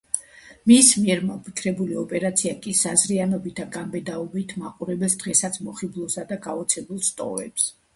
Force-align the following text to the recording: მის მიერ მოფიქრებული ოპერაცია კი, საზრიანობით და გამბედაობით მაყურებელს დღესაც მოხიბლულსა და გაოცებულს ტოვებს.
მის 0.69 0.87
მიერ 1.01 1.21
მოფიქრებული 1.31 1.99
ოპერაცია 2.05 2.55
კი, 2.65 2.75
საზრიანობით 2.81 3.63
და 3.63 3.69
გამბედაობით 3.79 4.59
მაყურებელს 4.65 5.21
დღესაც 5.25 5.65
მოხიბლულსა 5.71 6.31
და 6.35 6.45
გაოცებულს 6.51 7.19
ტოვებს. 7.23 7.75